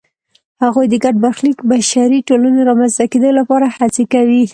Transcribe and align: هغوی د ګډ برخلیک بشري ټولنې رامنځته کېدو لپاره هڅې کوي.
هغوی 0.63 0.85
د 0.89 0.95
ګډ 1.03 1.15
برخلیک 1.23 1.59
بشري 1.71 2.19
ټولنې 2.27 2.61
رامنځته 2.69 3.03
کېدو 3.11 3.29
لپاره 3.39 3.65
هڅې 3.77 4.03
کوي. 4.13 4.43